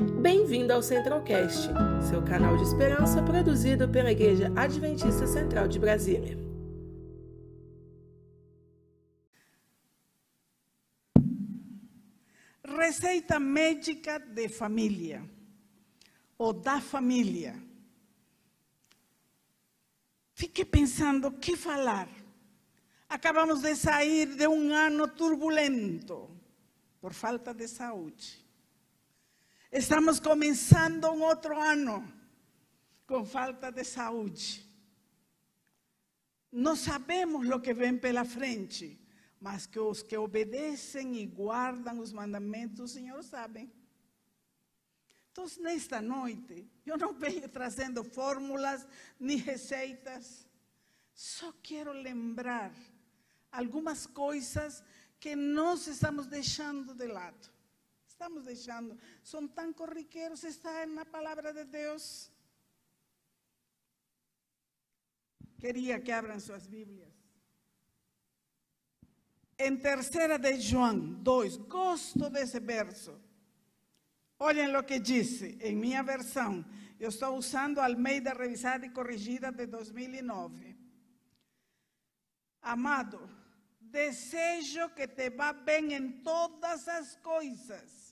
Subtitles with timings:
[0.00, 1.68] Bem-vindo ao Centralcast,
[2.08, 6.38] seu canal de esperança produzido pela Igreja Adventista Central de Brasília.
[12.64, 15.22] Receita médica de família
[16.38, 17.62] ou da família.
[20.32, 22.08] Fiquei pensando o que falar.
[23.06, 26.30] Acabamos de sair de um ano turbulento
[27.02, 28.39] por falta de saúde.
[29.72, 32.12] Estamos começando um outro ano
[33.06, 34.66] com falta de saúde.
[36.50, 39.00] Não sabemos o que vem pela frente,
[39.40, 43.72] mas que os que obedecem e guardam os mandamentos, o Senhor sabem.
[45.30, 48.84] Então, nesta noite, eu não venho trazendo fórmulas
[49.20, 50.48] nem receitas,
[51.14, 52.72] só quero lembrar
[53.52, 54.82] algumas coisas
[55.20, 57.59] que nós estamos deixando de lado.
[58.20, 62.30] Estamos deixando, são tão corriqueiros estar na palavra de Deus.
[65.58, 67.14] Queria que abram suas Bíblias.
[69.58, 73.18] Em terceira de João 2, gosto desse verso.
[74.38, 76.62] Olhem o que disse em minha versão.
[76.98, 80.76] Eu estou usando Almeida revisada e corrigida de 2009.
[82.60, 83.18] Amado,
[83.80, 88.09] desejo que te vá bem em todas as coisas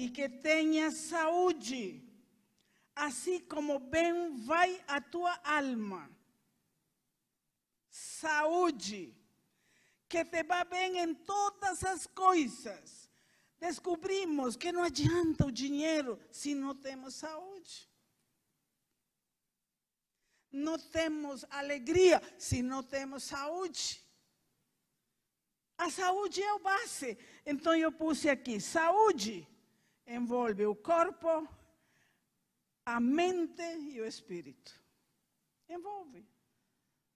[0.00, 2.02] e que tenhas saúde,
[2.96, 6.10] assim como bem vai a tua alma.
[7.90, 9.14] Saúde,
[10.08, 13.10] que te vá bem em todas as coisas.
[13.58, 17.86] Descobrimos que não adianta o dinheiro se não temos saúde.
[20.50, 24.02] Não temos alegria se não temos saúde.
[25.76, 27.18] A saúde é o base.
[27.44, 29.46] Então eu puse aqui: saúde
[30.10, 31.48] envolve o corpo,
[32.84, 34.78] a mente e o espírito.
[35.68, 36.26] Envolve.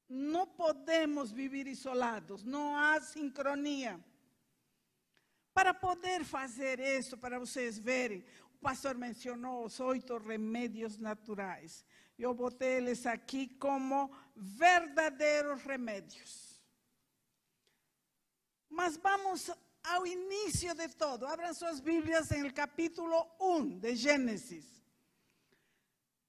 [0.08, 4.02] Não podemos viver isolados, não há sincronia.
[5.52, 8.24] Para poder fazer isso, para vocês verem,
[8.54, 11.84] o pastor mencionou os oito remédios naturais.
[12.16, 16.62] Eu botei eles aqui como verdadeiros remédios.
[18.68, 19.50] Mas vamos
[19.84, 21.26] ao início de todo.
[21.26, 24.66] Abram suas Bíblias em capítulo 1 de Gênesis.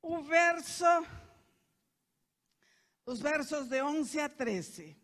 [0.02, 0.86] O verso,
[3.06, 4.96] os versos de 11 a 13.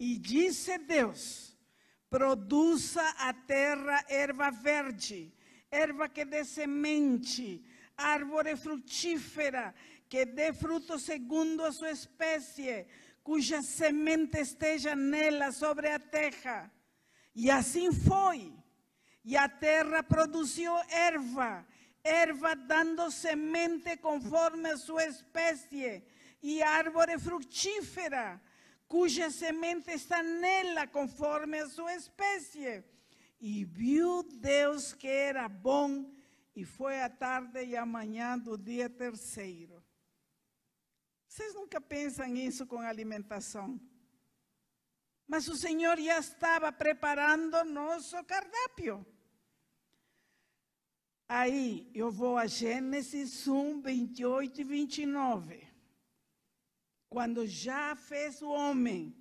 [0.00, 1.56] E disse Deus:
[2.08, 5.32] produza a terra erva verde,
[5.70, 7.64] erva que dê semente,
[7.96, 9.74] árvore frutífera,
[10.08, 12.86] que dê fruto segundo a sua espécie
[13.22, 16.72] cuja semente esteja nela sobre a terra.
[17.36, 18.50] E assim foi.
[19.22, 21.66] E a terra produziu erva,
[22.02, 26.02] erva dando semente conforme a sua espécie,
[26.42, 28.40] e árvore frutífera,
[28.88, 32.82] cuja semente está nela conforme a sua espécie.
[33.38, 36.10] E viu Deus que era bom,
[36.54, 39.84] e foi a tarde e a manhã do dia terceiro.
[41.28, 43.78] Vocês nunca pensam nisso com alimentação.
[45.26, 49.04] Mas o Senhor já estava preparando nosso cardápio.
[51.28, 55.68] Aí eu vou a Gênesis 1, 28 e 29.
[57.08, 59.16] Quando já fez o homem,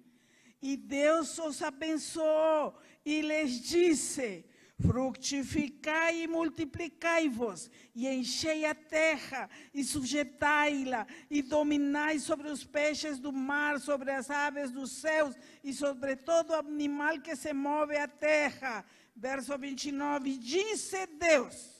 [0.61, 4.45] e Deus os abençoou e lhes disse:
[4.81, 13.31] Fructificai e multiplicai-vos, e enchei a terra, e sujeitai-la, e dominai sobre os peixes do
[13.31, 15.33] mar, sobre as aves dos céus,
[15.63, 18.85] e sobre todo animal que se move à terra.
[19.15, 21.75] Verso 29, disse Deus,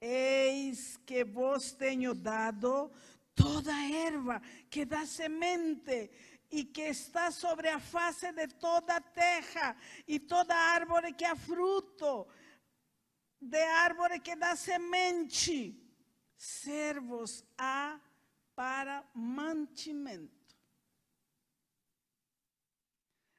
[0.00, 2.90] Eis que vos tenho dado
[3.36, 6.10] toda erva que dá semente,
[6.50, 9.76] e que está sobre a face de toda a terra,
[10.06, 12.26] e toda árvore que há fruto,
[13.40, 15.78] de árvore que dá semente,
[16.36, 18.00] servos há
[18.54, 20.36] para mantimento.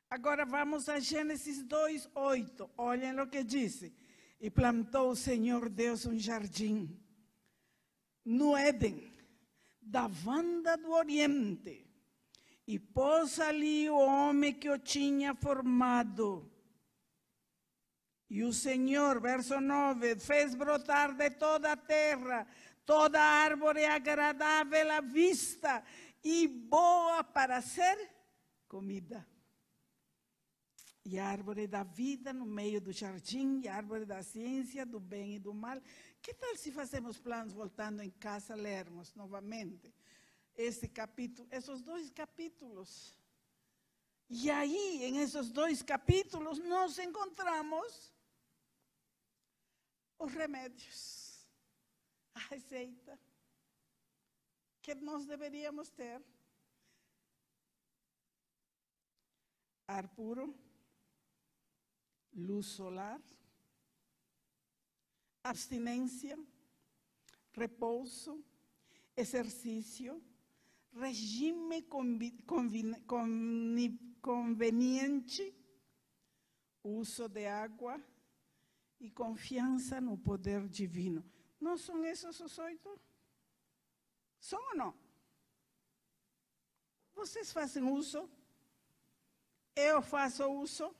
[0.09, 2.71] Agora vamos a Gênesis 2, 8.
[2.77, 3.93] Olhem o que disse.
[4.39, 6.97] E plantou o Senhor Deus um jardim
[8.23, 9.11] no Éden,
[9.81, 11.88] da banda do Oriente
[12.69, 16.47] e pôs ali o homem que o tinha formado.
[18.29, 22.47] E o Senhor, verso 9, fez brotar de toda a terra
[22.85, 25.83] toda árvore agradável à vista
[26.23, 27.97] e boa para ser
[28.67, 29.27] comida.
[31.05, 34.99] e a árvore da vida no meio do jardim, e a árvore da ciência, do
[34.99, 35.81] bem e do mal.
[36.21, 39.91] Que tal se fazemos planos voltando em casa, lermos novamente
[40.59, 43.17] esse capítulo, esses dois capítulos?
[44.29, 48.13] E aí, em esses dois capítulos, nós encontramos
[50.19, 51.49] os remédios,
[52.35, 53.17] a receita
[54.81, 56.21] que nós deveríamos ter.
[59.87, 60.53] Ar puro,
[62.33, 63.21] luz solar,
[65.43, 66.37] abstinência,
[67.53, 68.43] repouso,
[69.15, 70.21] exercício,
[70.93, 71.83] regime
[74.21, 75.55] conveniente,
[76.83, 78.01] uso de água
[78.99, 81.23] e confiança no poder divino.
[81.59, 82.99] Não são esses os oito?
[84.39, 84.93] São ou não?
[87.13, 88.29] Vocês fazem uso?
[89.75, 90.95] Eu faço uso?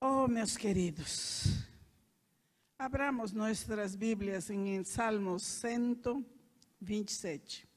[0.00, 1.44] Oh, meus queridos,
[2.76, 5.62] abramos nossas Bíblias em Salmos
[6.82, 7.68] 127.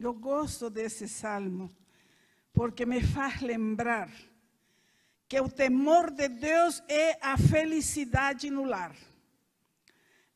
[0.00, 1.70] Eu gosto desse salmo
[2.52, 4.10] porque me faz lembrar
[5.28, 8.96] que o temor de Deus é a felicidade no lar.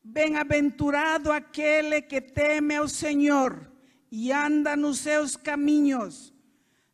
[0.01, 3.71] Bem-aventurado aquele que teme ao Senhor
[4.11, 6.33] e anda nos seus caminhos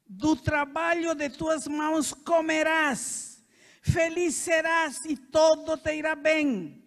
[0.08, 3.44] do trabalho de tuas mãos comerás,
[3.82, 6.79] feliz serás e todo te irá bem.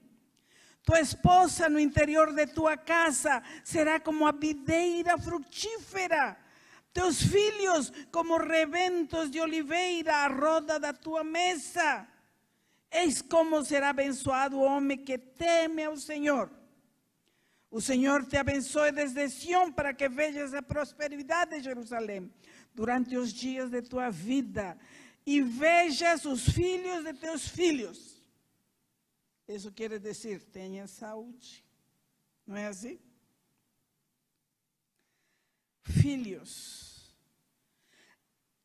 [0.85, 6.37] Tua esposa no interior de tua casa será como a videira frutífera,
[6.93, 12.07] teus filhos como rebentos de oliveira à roda da tua mesa.
[12.91, 16.51] Eis como será abençoado o homem que teme ao Senhor.
[17.71, 22.31] O Senhor te abençoe desde Sião para que vejas a prosperidade de Jerusalém
[22.75, 24.77] durante os dias de tua vida
[25.25, 28.12] e vejas os filhos de teus filhos.
[29.47, 31.65] Isso quer dizer, tenha saúde.
[32.47, 32.99] Não é assim?
[35.83, 37.15] Filhos.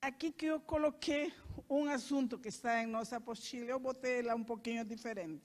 [0.01, 1.33] Aqui que eu coloquei
[1.69, 5.43] um assunto que está em nossa apostila, eu botei lá um pouquinho diferente.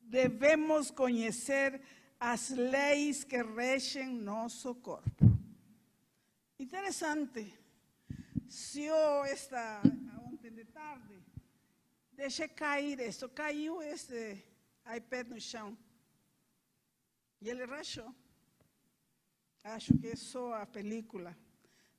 [0.00, 1.82] Devemos conhecer
[2.18, 5.36] as leis que regem nosso corpo.
[6.58, 7.52] Interessante.
[8.48, 9.82] Se eu, esta,
[10.24, 11.20] ontem de tarde,
[12.16, 14.42] deixei cair isso, caiu esse
[14.96, 15.76] iPad no chão.
[17.40, 18.14] E ele rachou.
[19.62, 21.36] Acho que é só a película.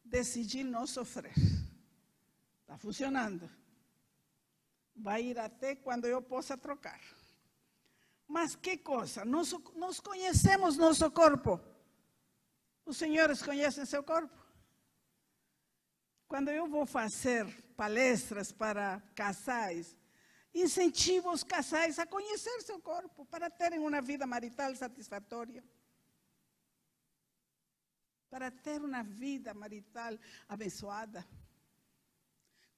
[0.03, 1.33] Decidi não sofrer.
[2.61, 3.49] Está funcionando.
[4.95, 6.99] Vai ir até quando eu possa trocar.
[8.27, 9.23] Mas que coisa?
[9.23, 11.59] Nós, nós conhecemos nosso corpo.
[12.85, 14.35] Os senhores conhecem seu corpo?
[16.27, 19.97] Quando eu vou fazer palestras para casais,
[20.61, 25.63] incentivo os casais a conhecer seu corpo para terem uma vida marital satisfatória.
[28.29, 30.17] Para ter uma vida marital
[30.47, 31.27] abençoada.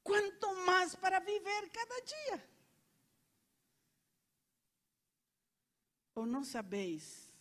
[0.03, 2.49] Quanto mais para viver cada dia.
[6.15, 7.33] Ou não sabeis,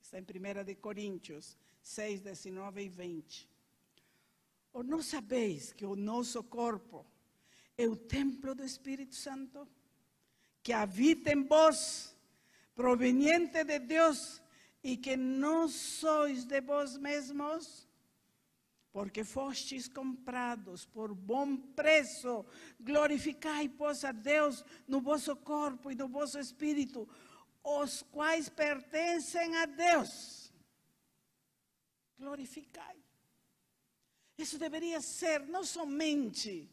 [0.00, 3.56] está em 1 de Coríntios 6, 19 e 20
[4.76, 7.06] ou não sabeis que o nosso corpo
[7.76, 9.68] é o templo do Espírito Santo,
[10.62, 12.16] que habita em vós,
[12.74, 14.42] proveniente de Deus,
[14.82, 17.86] e que não sois de vós mesmos?
[18.92, 22.46] Porque fostes comprados por bom preço,
[22.80, 27.06] glorificai, pois, a Deus no vosso corpo e no vosso espírito,
[27.62, 30.50] os quais pertencem a Deus.
[32.18, 32.96] Glorificai.
[34.38, 36.70] Isso deveria ser não somente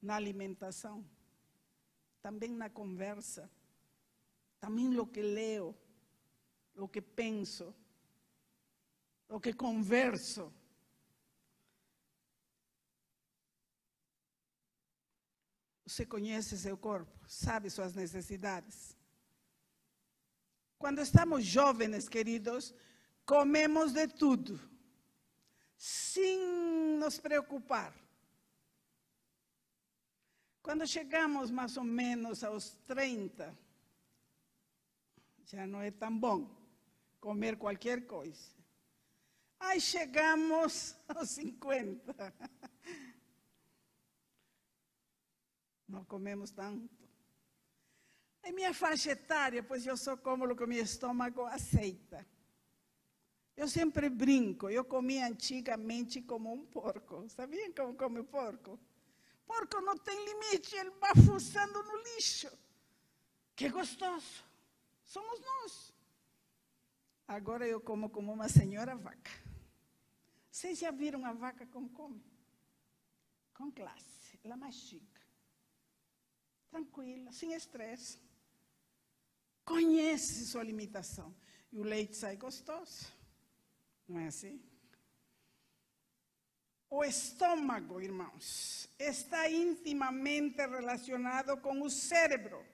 [0.00, 1.04] na alimentação,
[2.20, 3.50] também na conversa,
[4.60, 5.76] também no que leio,
[6.74, 7.74] o que penso,
[9.28, 10.52] o que converso.
[15.84, 18.96] Você conhece seu corpo, sabe suas necessidades.
[20.78, 22.74] Quando estamos jovens, queridos,
[23.24, 24.60] comemos de tudo
[25.76, 26.38] sem
[26.98, 27.94] nos preocupar.
[30.66, 33.56] Quando chegamos mais ou menos aos 30,
[35.44, 36.50] já não é tão bom
[37.20, 38.50] comer qualquer coisa.
[39.60, 42.34] Aí chegamos aos 50.
[45.86, 46.90] Não comemos tanto.
[48.42, 52.26] É minha faixa etária, pois eu sou como o que meu estômago aceita.
[53.56, 57.24] Eu sempre brinco, eu comia antigamente como um porco.
[57.28, 58.80] Sabiam como come porco?
[59.46, 62.50] Porco não tem limite, ele vai fuçando no lixo.
[63.54, 64.44] Que gostoso.
[65.04, 65.94] Somos nós.
[67.28, 69.30] Agora eu como como uma senhora vaca.
[70.50, 72.22] Vocês já viram a vaca como come?
[73.54, 74.38] Com classe.
[74.44, 75.20] Ela mastiga.
[76.70, 78.20] Tranquila, sem estresse.
[79.64, 81.34] Conhece sua limitação.
[81.72, 83.12] E o leite sai gostoso.
[84.08, 84.62] Não é assim?
[86.96, 92.64] O estômago, irmãos, está intimamente relacionado com o cérebro.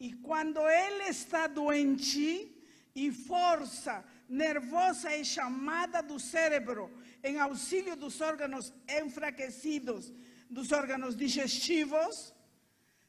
[0.00, 2.50] E quando ele está doente
[2.94, 6.90] e força nervosa é chamada do cérebro
[7.22, 10.10] em auxílio dos órgãos enfraquecidos,
[10.48, 12.32] dos órgãos digestivos,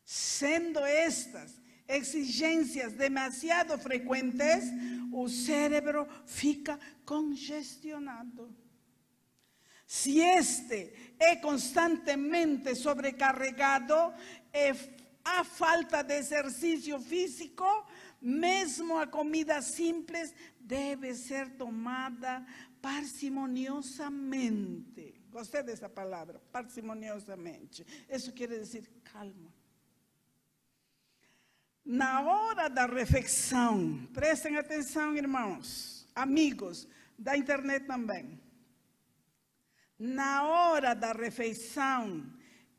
[0.03, 4.65] sendo estas exigências demasiado frequentes,
[5.13, 8.53] o cérebro fica congestionado.
[9.89, 14.13] Se este é constantemente sobrecarregado,
[15.25, 17.65] a falta de exercício físico,
[18.21, 22.45] mesmo a comida simples deve ser tomada
[22.79, 25.15] parcimoniosamente.
[25.31, 27.83] Gostei dessa palavra, parcimoniosamente.
[28.07, 29.51] Isso quer dizer calma.
[31.83, 38.39] Na hora da refeição, prestem atenção, irmãos, amigos da internet também.
[39.99, 42.25] Na hora da refeição,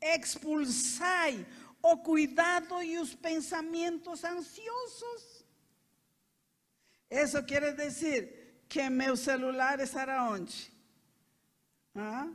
[0.01, 1.45] expulsai
[1.79, 5.45] o cuidado e os pensamentos ansiosos.
[7.09, 10.71] Isso quer dizer que meu celular estará onde?
[11.93, 12.27] Ah?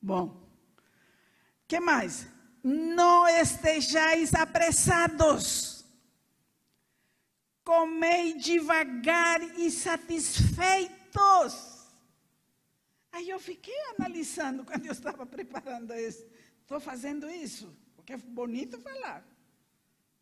[0.00, 0.48] Bom,
[1.66, 2.26] que mais?
[2.62, 5.84] Não estejais apressados.
[7.64, 11.77] Comei devagar e satisfeitos.
[13.12, 16.26] Aí eu fiquei analisando quando eu estava preparando isso.
[16.60, 17.74] Estou fazendo isso.
[18.04, 19.22] Que é bonito falar.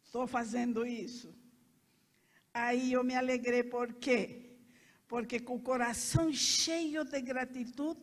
[0.02, 1.32] Estou fazendo isso.
[2.52, 4.56] Aí eu me alegrei, por quê?
[5.06, 7.96] Porque com o coração cheio de gratidão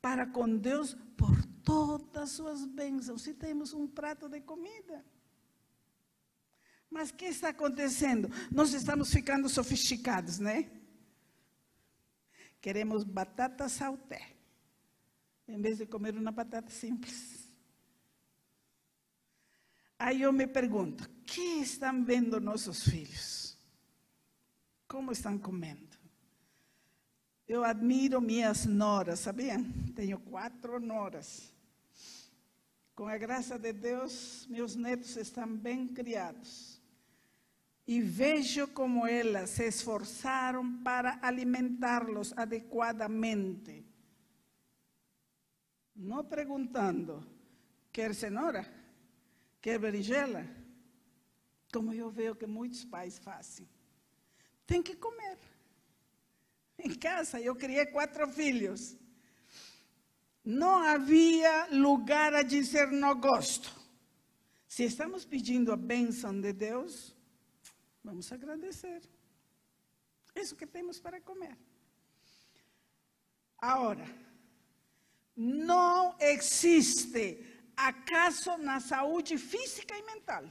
[0.00, 3.20] para com Deus por todas as suas bênçãos.
[3.20, 5.04] Se temos um prato de comida.
[6.88, 8.30] Mas o que está acontecendo?
[8.50, 10.70] Nós estamos ficando sofisticados, né?
[12.68, 14.20] Queremos batata salté,
[15.48, 17.50] em vez de comer uma batata simples.
[19.98, 23.56] Aí eu me pergunto: o que estão vendo nossos filhos?
[24.86, 25.96] Como estão comendo?
[27.48, 29.64] Eu admiro minhas noras, sabiam?
[29.96, 31.54] Tenho quatro noras.
[32.94, 36.77] Com a graça de Deus, meus netos estão bem criados.
[37.88, 43.82] E vejo como elas se esforçaram para alimentá-los adequadamente.
[45.96, 47.26] Não perguntando,
[47.90, 48.70] quer cenoura?
[49.62, 50.46] Quer berinjela?
[51.72, 53.66] Como eu vejo que muitos pais fazem.
[54.66, 55.38] Tem que comer.
[56.78, 58.98] Em casa, eu criei quatro filhos.
[60.44, 63.74] Não havia lugar a dizer não gosto.
[64.66, 67.16] Se estamos pedindo a bênção de Deus,
[68.02, 69.02] vamos agradecer.
[70.34, 71.56] Isso que temos para comer.
[73.58, 74.06] Agora,
[75.36, 77.44] não existe
[77.76, 80.44] acaso na saúde física e mental.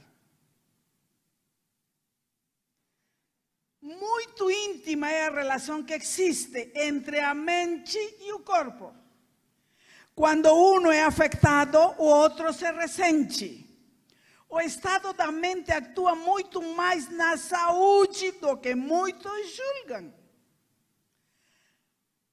[3.80, 8.94] Muito íntima é a relação que existe entre a mente e o corpo.
[10.14, 13.67] Quando um é afetado, o outro se ressente.
[14.48, 20.14] O estado da mente atua muito mais na saúde do que muitos julgam.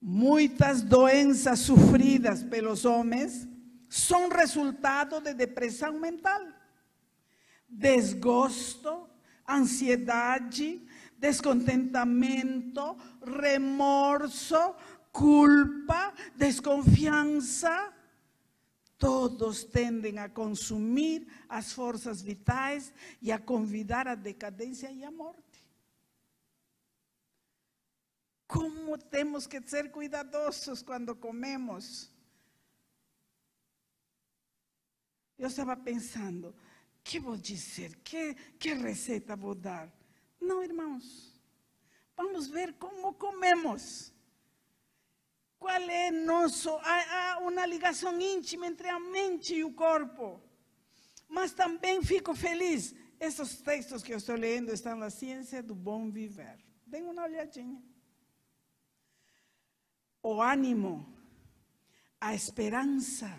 [0.01, 3.47] Muitas doenças sofridas pelos homens
[3.89, 6.41] são resultado de depressão mental,
[7.67, 9.09] desgosto,
[9.49, 10.81] ansiedade,
[11.17, 12.97] descontentamento,
[13.41, 14.75] remorso,
[15.11, 17.93] culpa, desconfiança.
[18.97, 25.43] Todos tendem a consumir as forças vitais e a convidar à decadência e à morte.
[28.47, 32.09] Como temos que ser cuidadosos quando comemos?
[35.37, 36.55] Eu estava pensando,
[37.03, 37.97] que vou dizer?
[37.97, 39.91] Que, que receita vou dar?
[40.39, 41.35] Não, irmãos.
[42.15, 44.14] Vamos ver como comemos.
[45.65, 46.69] Qual é nosso.
[46.69, 46.97] Há,
[47.33, 50.39] há uma ligação íntima entre a mente e o corpo.
[51.27, 52.93] Mas também fico feliz.
[53.19, 56.63] Esses textos que eu estou lendo estão na ciência do bom viver.
[56.85, 57.81] Dêem uma olhadinha.
[60.21, 60.93] o ânimo,
[62.21, 63.31] a esperança,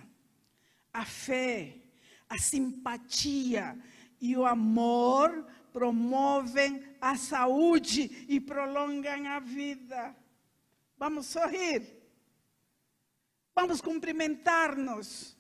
[0.93, 1.77] a fé,
[2.29, 3.79] a simpatia
[4.21, 10.17] e o amor promovem a saúde e prolongam a vida.
[10.99, 11.97] Vamos sorrir.
[13.57, 15.37] Vamos cumprimentar-nos.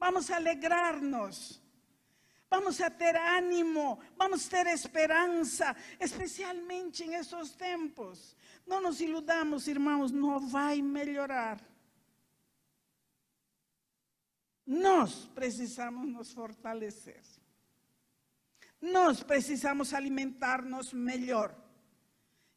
[0.00, 1.62] Vamos alegrar-nos.
[2.50, 8.36] Vamos a ter ânimo, vamos ter esperança, especialmente em esses tempos.
[8.64, 11.60] Não nos iludamos, irmãos, não vai melhorar.
[14.64, 17.22] Nós precisamos nos fortalecer.
[18.80, 21.63] Nós precisamos alimentar-nos melhor.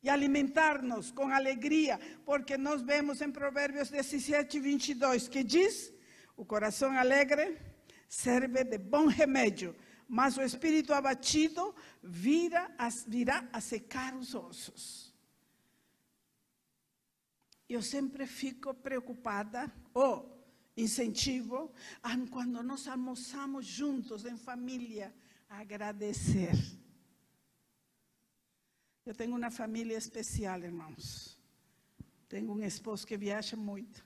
[0.01, 5.91] E alimentar-nos com alegria, porque nós vemos em Provérbios 17, 22, que diz:
[6.35, 7.57] o coração alegre
[8.07, 9.75] serve de bom remédio,
[10.07, 15.13] mas o espírito abatido virá a, virá a secar os ossos.
[17.67, 20.37] Eu sempre fico preocupada, ou
[20.77, 21.73] incentivo,
[22.31, 25.13] quando nós almoçamos juntos em família,
[25.49, 26.53] agradecer.
[29.07, 31.39] Eu tenho uma família especial, irmãos.
[32.27, 34.05] Tenho um esposo que viaja muito.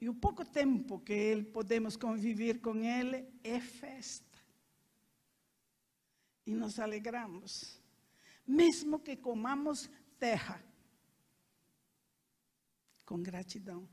[0.00, 4.38] E o pouco tempo que ele, podemos conviver com ele é festa.
[6.46, 7.82] E nos alegramos.
[8.46, 10.64] Mesmo que comamos terra.
[13.04, 13.88] Com gratidão.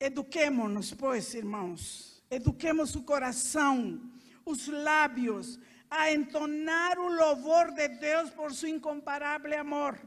[0.00, 2.24] Eduquemos-nos, pois, irmãos.
[2.30, 4.10] Eduquemos o coração,
[4.42, 9.98] os lábios, a entonar o louvor de Deus por seu incomparável amor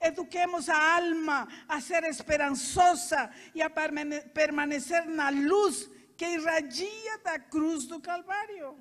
[0.00, 7.86] Eduquemos a alma a ser esperançosa e a permanecer na luz que irradia da cruz
[7.86, 8.78] do Calvário.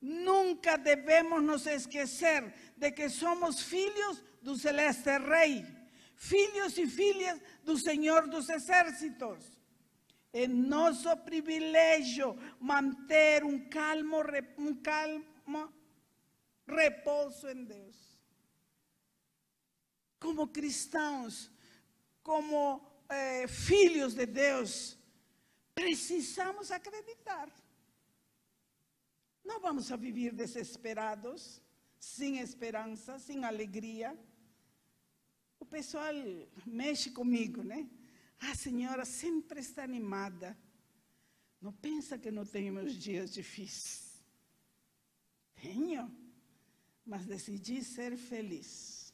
[0.00, 5.66] Nunca devemos nos esquecer de que somos filhos do celeste Rei,
[6.16, 9.57] filhos e filhas do Senhor dos Exércitos.
[10.32, 14.18] É nosso privilégio manter um calmo,
[14.58, 15.72] um calmo
[16.66, 18.08] repouso em Deus
[20.18, 21.50] como cristãos,
[22.22, 24.98] como eh, filhos de Deus,
[25.74, 27.48] precisamos acreditar.
[29.44, 31.62] Não vamos a viver desesperados,
[31.98, 34.18] sem esperança, sem alegria.
[35.58, 36.12] O pessoal
[36.66, 37.88] mexe comigo, né?
[38.40, 40.56] A senhora sempre está animada.
[41.60, 44.22] Não pensa que não tenho meus dias difíceis.
[45.54, 46.08] Tenho,
[47.04, 49.08] mas decidi ser feliz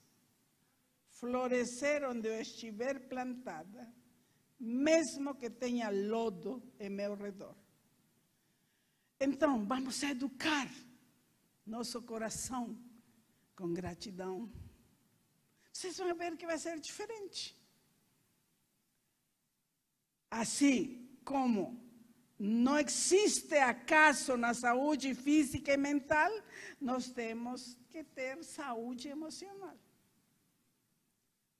[1.24, 3.90] florescer onde eu estiver plantada,
[4.60, 7.56] mesmo que tenha lodo em meu redor.
[9.18, 10.68] Então, vamos educar
[11.64, 12.78] nosso coração
[13.56, 14.52] com gratidão.
[15.72, 17.56] Vocês vão ver que vai ser diferente.
[20.40, 21.80] Assim como
[22.36, 26.28] não existe acaso na saúde física e mental,
[26.80, 29.78] nós temos que ter saúde emocional.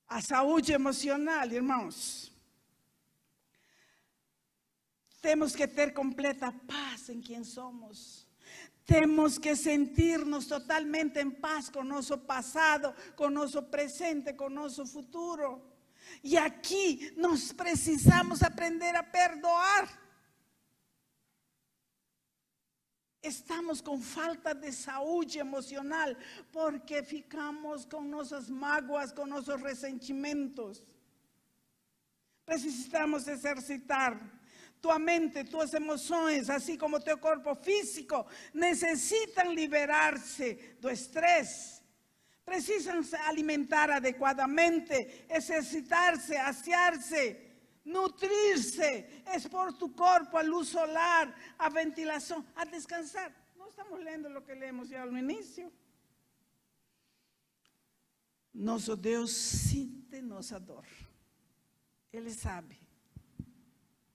[0.08, 2.32] A saúde emocional, irmãos.
[5.22, 8.26] Temos que ter completa paz em quem somos.
[8.84, 15.73] Temos que sentir-nos totalmente em paz com nosso passado, com nosso presente, com nosso futuro.
[16.22, 20.02] E aqui nós precisamos aprender a perdoar.
[23.22, 26.14] Estamos com falta de saúde emocional
[26.52, 30.84] porque ficamos com nossas mágoas, com nossos ressentimentos.
[32.44, 34.20] Precisamos exercitar
[34.84, 41.73] tua mente, tuas emoções, assim como teu corpo físico, necessitam liberar-se do estresse.
[42.44, 47.44] Precisam se alimentar adequadamente, exercitar-se, asear-se
[47.84, 49.04] nutrir-se,
[49.34, 53.32] expor tu corpo à luz solar, à ventilação, a descansar.
[53.56, 55.72] Não estamos lendo o que lemos já no início.
[58.52, 60.86] Nosso Deus sente nossa dor.
[62.12, 62.78] Ele sabe.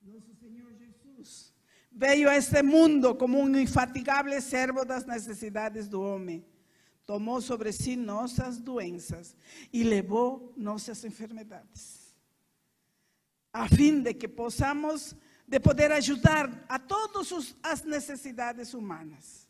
[0.01, 1.53] Nosso Senhor Jesus
[1.91, 6.45] veio a este mundo como um infatigável servo das necessidades do homem.
[7.09, 9.35] Tomou sobre si nossas doenças
[9.73, 12.13] e levou nossas enfermidades
[13.51, 15.15] a fim de que possamos
[15.47, 19.49] de poder ajudar a todas as necessidades humanas.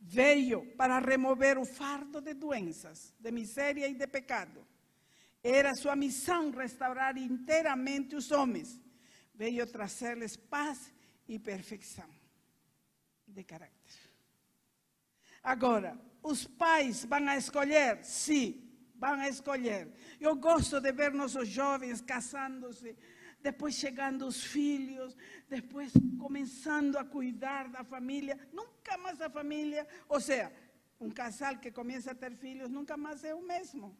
[0.00, 4.66] Veio para remover o fardo de doenças, de miséria e de pecado.
[5.42, 8.80] Era sua missão restaurar inteiramente os homens.
[9.34, 10.90] Veio trazer-lhes paz
[11.28, 12.08] e perfeição
[13.26, 14.08] de caráter.
[15.42, 18.64] Agora, os pais vão a escolher se
[18.98, 19.92] vão escolher.
[20.20, 22.96] Eu gosto de ver nossos jovens casando-se,
[23.40, 25.16] depois chegando os filhos,
[25.48, 30.52] depois começando a cuidar da família, nunca mais a família, ou seja,
[31.00, 33.96] um casal que começa a ter filhos nunca mais é o mesmo.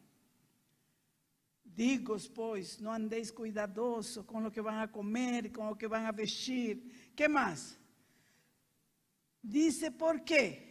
[1.63, 6.05] Digo, pois, não andeis cuidadoso com o que vão a comer, com o que vão
[6.05, 7.11] a vestir.
[7.15, 7.79] que mais?
[9.41, 10.68] Dice, por quê?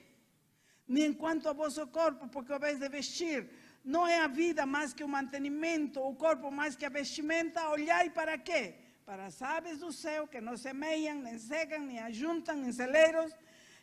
[0.89, 3.49] Nem quanto a vosso corpo, porque habéis de vestir.
[3.85, 7.69] Não é a vida mais que o mantenimento, o corpo mais que a vestimenta.
[7.69, 8.75] Olhai para quê?
[9.05, 13.33] Para as aves do céu, que não semeiam, nem secam, nem ajuntam em celeiros,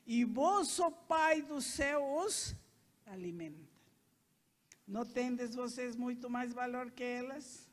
[0.05, 2.55] e vosso Pai do céu os
[3.05, 3.75] alimenta.
[4.87, 7.67] Não tendes vocês muito mais valor que elas?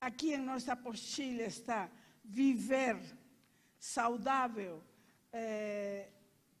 [0.00, 1.90] Aqui em nossa apostila está
[2.24, 2.96] viver
[3.78, 4.82] saudável,
[5.32, 6.08] é,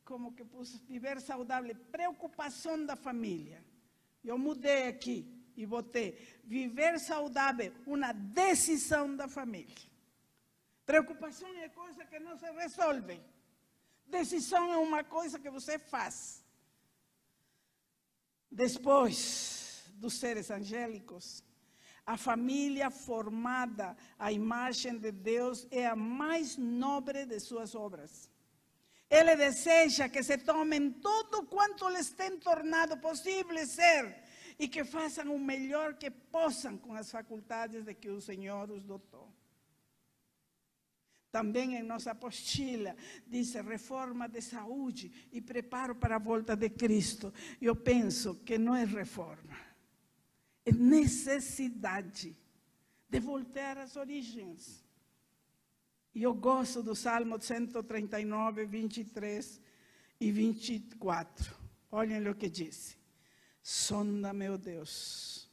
[0.08, 3.62] como que pus, viver saudável, preocupação da família.
[4.24, 5.18] Eu mudei aqui
[5.54, 9.76] e botei viver saudável, uma decisão da família.
[10.86, 13.20] Preocupação é coisa que não se resolve.
[14.06, 16.42] Decisão é uma coisa que você faz.
[18.50, 21.44] Depois dos seres angélicos,
[22.06, 28.30] a família formada à imagem de Deus é a mais nobre de suas obras.
[29.10, 34.22] Ele deseja que se tomem tudo quanto lhes tem tornado possível ser
[34.58, 38.84] e que façam o melhor que possam com as faculdades de que o Senhor os
[38.84, 39.32] dotou.
[41.30, 47.32] Também em nossa apostila diz reforma de saúde e preparo para a volta de Cristo.
[47.60, 49.56] Eu penso que não é reforma,
[50.64, 52.36] é necessidade
[53.08, 54.87] de voltar às origens.
[56.18, 59.60] E eu gosto do Salmo 139, 23
[60.20, 61.54] e 24.
[61.92, 62.96] Olhem o que disse.
[63.62, 65.48] Sonda, meu Deus,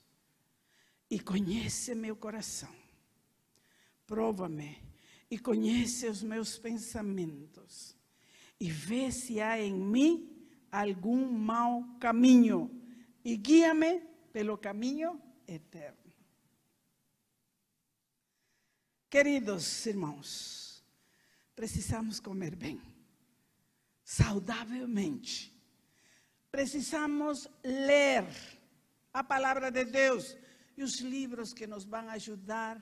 [1.07, 2.73] e conhece meu coração.
[4.07, 4.81] Prova-me
[5.29, 7.95] e conhece os meus pensamentos,
[8.59, 10.35] e vê se há em mim
[10.71, 12.71] algum mau caminho,
[13.23, 13.99] e guia-me
[14.33, 16.04] pelo caminho eterno.
[19.15, 20.83] Queridos irmãos,
[21.55, 22.81] precisamos comer bem,
[24.03, 25.57] saudavelmente.
[26.51, 28.25] Precisamos ler
[29.13, 30.35] a palavra de Deus
[30.75, 32.75] e os livros que nos vão ajudar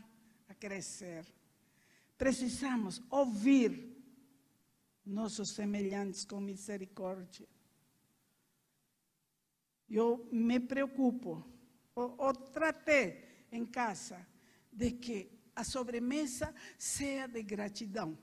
[0.50, 1.24] a crescer
[2.18, 3.96] precisamos ouvir
[5.06, 7.48] nossos semelhantes com misericórdia.
[9.88, 11.46] Eu me preocupo,
[11.94, 14.26] ou, ou tratei em casa,
[14.72, 18.18] de que a sobremesa seja de gratidão,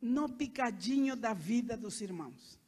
[0.00, 2.58] no picadinho da vida dos irmãos.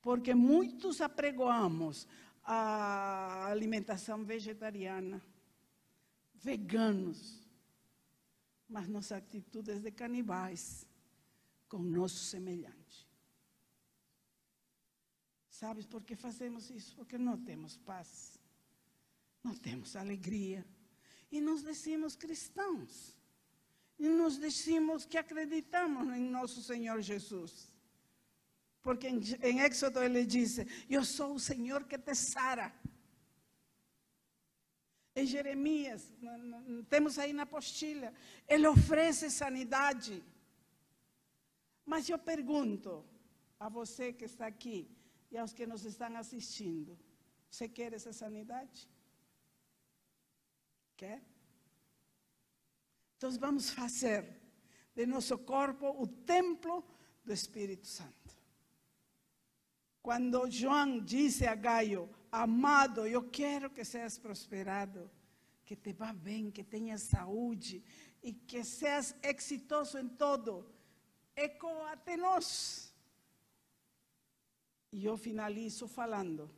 [0.00, 2.06] Porque muitos apregoamos
[2.44, 5.22] a alimentação vegetariana
[6.34, 7.46] veganos,
[8.68, 10.86] mas nossa atitude é de canibais
[11.68, 13.08] com nosso semelhante.
[15.50, 16.94] Sabes por que fazemos isso?
[16.94, 18.37] Porque não temos paz,
[19.48, 20.64] não temos alegria.
[21.30, 23.16] E nos decimos cristãos.
[23.98, 27.72] E nos decimos que acreditamos em nosso Senhor Jesus.
[28.82, 32.72] Porque em, em Éxodo ele disse: Eu sou o Senhor que te sara.
[35.16, 36.02] Em Jeremias,
[36.88, 38.14] temos aí na apostila,
[38.46, 40.22] ele oferece sanidade.
[41.84, 43.04] Mas eu pergunto
[43.58, 44.88] a você que está aqui
[45.32, 46.96] e aos que nos estão assistindo:
[47.50, 48.88] você quer essa sanidade?
[50.98, 51.22] Quer?
[53.16, 54.36] Então vamos fazer
[54.96, 56.84] de nosso corpo o templo
[57.24, 58.36] do Espírito Santo.
[60.02, 65.08] Quando João disse a Gaio, amado, eu quero que seas prosperado,
[65.64, 67.84] que te vá bem, que tenhas saúde
[68.20, 70.68] e que seas exitoso em todo.
[71.36, 72.92] Ecoa até nós.
[74.90, 76.50] E eu finalizo falando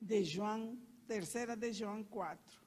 [0.00, 2.63] de João, terceira de João 4.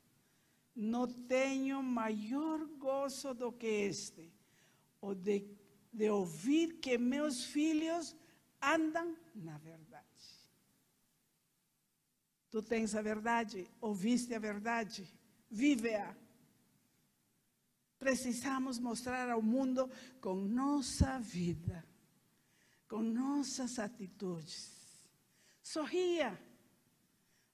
[0.80, 4.32] Não tenho maior gozo do que este,
[5.02, 5.44] o de,
[5.92, 8.16] de ouvir que meus filhos
[8.62, 10.06] andam na verdade.
[12.52, 15.12] Tu tens a verdade, ouviste a verdade,
[15.50, 16.16] vive-a.
[17.98, 19.90] Precisamos mostrar ao mundo
[20.22, 21.84] com nossa vida,
[22.88, 24.72] com nossas atitudes.
[25.63, 26.40] Sorria.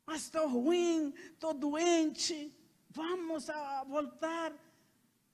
[0.06, 2.54] Mas estou ruim, estou doente.
[2.94, 4.54] Vamos a voltar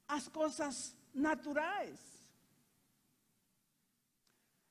[0.07, 1.99] às coisas naturais.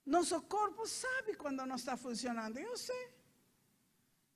[0.04, 2.56] Nosso corpo sabe quando não está funcionando.
[2.58, 3.04] Eu sei.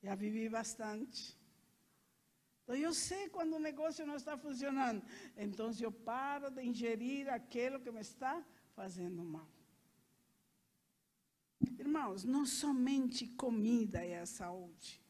[0.02, 1.38] Já vivi bastante.
[2.62, 5.02] Então, eu sei quando o negócio não está funcionando.
[5.36, 9.48] Então, eu paro de ingerir aquilo que me está fazendo mal.
[11.78, 15.00] Irmãos, não somente comida é a saúde,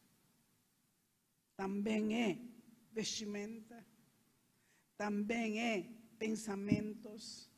[1.56, 2.51] também é
[2.92, 3.84] vestimenta,
[4.96, 7.50] também é pensamentos,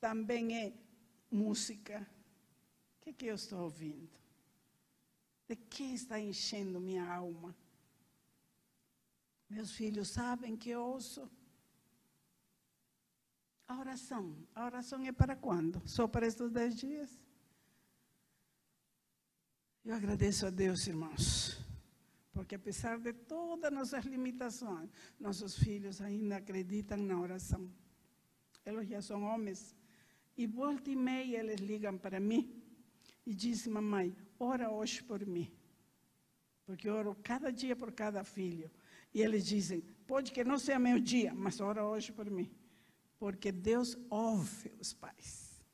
[0.00, 0.72] também é
[1.30, 2.06] música.
[2.98, 4.18] O que, que eu estou ouvindo?
[5.48, 7.56] De que está enchendo minha alma?
[9.48, 11.30] Meus filhos sabem que eu ouço.
[13.66, 14.36] A oração.
[14.54, 15.82] A oração é para quando?
[15.86, 17.18] Só para estes dez dias?
[19.84, 21.58] Eu agradeço a Deus, irmãos,
[22.34, 27.70] porque apesar de todas nossas limitações, nossos filhos ainda acreditam na oração.
[28.66, 29.74] Eles já são homens.
[30.36, 32.62] E volta e meia eles ligam para mim
[33.24, 35.50] e dizem, mamãe, ora hoje por mim.
[36.66, 38.70] Porque eu oro cada dia por cada filho.
[39.14, 42.50] E eles dizem, pode que não seja meu dia, mas ora hoje por mim.
[43.18, 45.64] Porque Deus ouve os pais.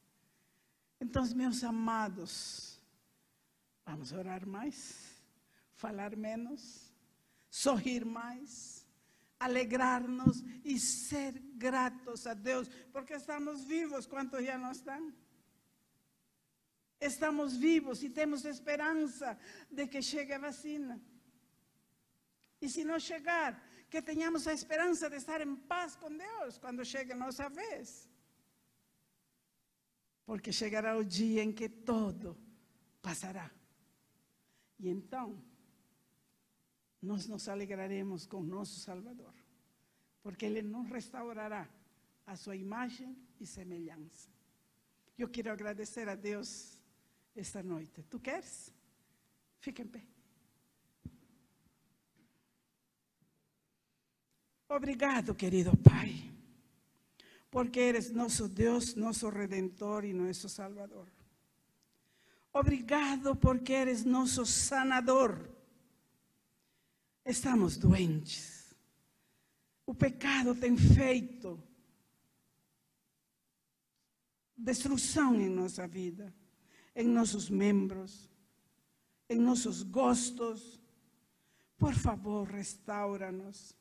[1.00, 2.70] Então, meus amados,
[3.90, 5.09] Vamos orar mais,
[5.82, 6.62] falar menos,
[7.48, 8.86] sorrir mais,
[9.46, 11.32] alegrar-nos e ser
[11.66, 14.06] gratos a Deus, porque estamos vivos.
[14.06, 15.02] Quantos já não estão?
[17.00, 19.28] Estamos vivos e temos esperança
[19.70, 21.00] de que chegue a vacina.
[22.60, 23.50] E se não chegar,
[23.88, 27.86] que tenhamos a esperança de estar em paz com Deus quando chegue a nossa vez.
[30.26, 32.36] Porque chegará o dia em que todo
[33.00, 33.50] passará.
[34.78, 35.42] E então,
[37.02, 39.34] nós nos alegraremos com nosso Salvador,
[40.22, 41.68] porque Ele nos restaurará
[42.26, 44.28] a sua imagem e semelhança.
[45.18, 46.78] Eu quero agradecer a Deus
[47.34, 48.02] esta noite.
[48.04, 48.72] Tu queres?
[49.58, 50.02] Fica em pé.
[54.68, 56.32] Obrigado, querido Pai,
[57.50, 61.08] porque eres nosso Deus, nosso Redentor e nosso Salvador.
[62.52, 65.59] Obrigado porque eres nosso sanador.
[67.24, 68.74] Estamos doentes.
[69.86, 71.62] O pecado tem feito
[74.56, 76.32] destruição em nossa vida,
[76.94, 78.30] em nossos membros,
[79.28, 80.80] em nossos gostos.
[81.76, 83.74] Por favor, restaura-nos,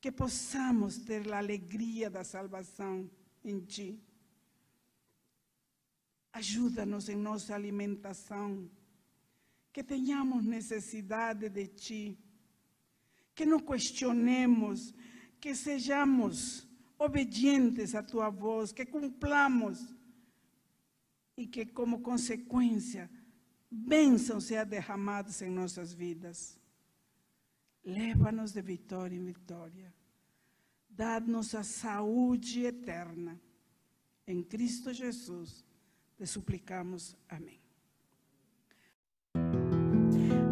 [0.00, 3.10] que possamos ter a alegria da salvação
[3.42, 3.98] em Ti.
[6.32, 8.70] Ajuda-nos em nossa alimentação,
[9.72, 12.18] que tenhamos necessidade de Ti,
[13.38, 14.92] que não questionemos,
[15.40, 16.66] que sejamos
[16.98, 19.94] obedientes à Tua voz, que cumplamos
[21.36, 23.08] e que, como consequência,
[23.70, 26.58] bênçãos sejam derramadas em nossas vidas.
[27.84, 29.94] Leva-nos de vitória em vitória.
[30.90, 33.40] Dá-nos a saúde eterna.
[34.26, 35.64] Em Cristo Jesus
[36.16, 37.16] te suplicamos.
[37.28, 37.67] Amém.